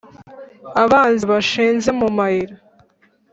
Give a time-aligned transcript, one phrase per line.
[0.83, 2.55] Abanzi bashinze mu mayira.